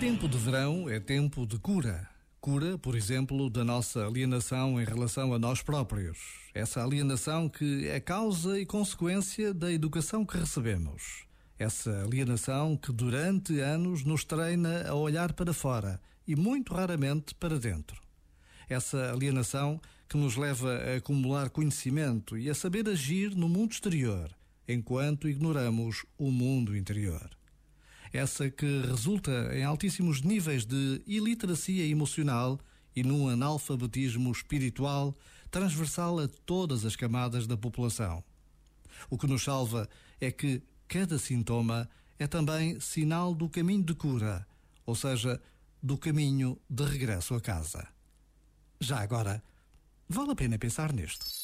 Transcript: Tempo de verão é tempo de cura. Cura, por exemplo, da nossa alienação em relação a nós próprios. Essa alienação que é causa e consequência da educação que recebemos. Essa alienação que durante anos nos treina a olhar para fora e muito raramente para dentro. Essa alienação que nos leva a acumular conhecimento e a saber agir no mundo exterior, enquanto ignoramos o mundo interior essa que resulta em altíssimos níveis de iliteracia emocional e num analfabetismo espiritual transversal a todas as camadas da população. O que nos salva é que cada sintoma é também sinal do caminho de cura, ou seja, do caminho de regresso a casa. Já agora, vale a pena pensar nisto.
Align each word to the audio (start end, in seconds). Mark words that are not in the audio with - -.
Tempo 0.00 0.28
de 0.28 0.38
verão 0.38 0.88
é 0.88 1.00
tempo 1.00 1.46
de 1.46 1.58
cura. 1.58 2.08
Cura, 2.40 2.76
por 2.76 2.94
exemplo, 2.94 3.48
da 3.48 3.64
nossa 3.64 4.06
alienação 4.06 4.80
em 4.80 4.84
relação 4.84 5.32
a 5.32 5.38
nós 5.38 5.62
próprios. 5.62 6.18
Essa 6.54 6.84
alienação 6.84 7.48
que 7.48 7.88
é 7.88 7.98
causa 7.98 8.60
e 8.60 8.66
consequência 8.66 9.54
da 9.54 9.72
educação 9.72 10.26
que 10.26 10.36
recebemos. 10.36 11.24
Essa 11.58 12.02
alienação 12.02 12.76
que 12.76 12.92
durante 12.92 13.60
anos 13.60 14.04
nos 14.04 14.24
treina 14.24 14.86
a 14.88 14.94
olhar 14.94 15.32
para 15.32 15.52
fora 15.52 16.00
e 16.26 16.36
muito 16.36 16.74
raramente 16.74 17.34
para 17.34 17.58
dentro. 17.58 18.00
Essa 18.68 19.12
alienação 19.12 19.80
que 20.08 20.16
nos 20.16 20.36
leva 20.36 20.70
a 20.70 20.96
acumular 20.96 21.50
conhecimento 21.50 22.36
e 22.36 22.50
a 22.50 22.54
saber 22.54 22.88
agir 22.88 23.34
no 23.34 23.48
mundo 23.48 23.72
exterior, 23.72 24.30
enquanto 24.66 25.28
ignoramos 25.28 26.04
o 26.18 26.30
mundo 26.30 26.76
interior 26.76 27.30
essa 28.14 28.48
que 28.48 28.82
resulta 28.86 29.50
em 29.52 29.64
altíssimos 29.64 30.22
níveis 30.22 30.64
de 30.64 31.02
iliteracia 31.04 31.84
emocional 31.84 32.60
e 32.94 33.02
num 33.02 33.28
analfabetismo 33.28 34.30
espiritual 34.30 35.16
transversal 35.50 36.20
a 36.20 36.28
todas 36.46 36.84
as 36.84 36.94
camadas 36.94 37.48
da 37.48 37.56
população. 37.56 38.22
O 39.10 39.18
que 39.18 39.26
nos 39.26 39.42
salva 39.42 39.88
é 40.20 40.30
que 40.30 40.62
cada 40.86 41.18
sintoma 41.18 41.90
é 42.16 42.28
também 42.28 42.78
sinal 42.78 43.34
do 43.34 43.48
caminho 43.48 43.82
de 43.82 43.94
cura, 43.94 44.46
ou 44.86 44.94
seja, 44.94 45.42
do 45.82 45.98
caminho 45.98 46.56
de 46.70 46.84
regresso 46.84 47.34
a 47.34 47.40
casa. 47.40 47.88
Já 48.78 49.00
agora, 49.00 49.42
vale 50.08 50.30
a 50.30 50.36
pena 50.36 50.56
pensar 50.56 50.92
nisto. 50.92 51.43